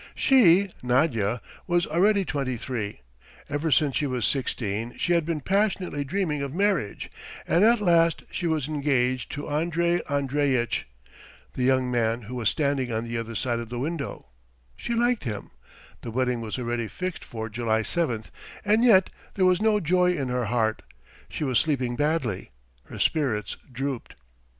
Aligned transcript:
She, 0.15 0.69
Nadya, 0.81 1.41
was 1.67 1.85
already 1.85 2.25
twenty 2.25 2.57
three. 2.57 3.01
Ever 3.47 3.69
since 3.71 3.95
she 3.95 4.07
was 4.07 4.25
sixteen 4.25 4.95
she 4.97 5.13
had 5.13 5.27
been 5.27 5.41
passionately 5.41 6.03
dreaming 6.03 6.41
of 6.41 6.55
marriage 6.55 7.11
and 7.47 7.63
at 7.63 7.81
last 7.81 8.23
she 8.31 8.47
was 8.47 8.67
engaged 8.67 9.31
to 9.33 9.47
Andrey 9.47 10.01
Andreitch, 10.09 10.87
the 11.53 11.61
young 11.61 11.91
man 11.91 12.23
who 12.23 12.33
was 12.33 12.49
standing 12.49 12.91
on 12.91 13.03
the 13.03 13.15
other 13.15 13.35
side 13.35 13.59
of 13.59 13.69
the 13.69 13.77
window; 13.77 14.25
she 14.75 14.95
liked 14.95 15.23
him, 15.25 15.51
the 16.01 16.09
wedding 16.09 16.41
was 16.41 16.57
already 16.57 16.87
fixed 16.87 17.23
for 17.23 17.47
July 17.47 17.83
7, 17.83 18.23
and 18.65 18.83
yet 18.83 19.11
there 19.35 19.45
was 19.45 19.61
no 19.61 19.79
joy 19.79 20.13
in 20.13 20.29
her 20.29 20.45
heart, 20.45 20.81
she 21.29 21.43
was 21.43 21.59
sleeping 21.59 21.95
badly, 21.95 22.49
her 22.85 22.97
spirits 22.97 23.55
drooped. 23.71 24.15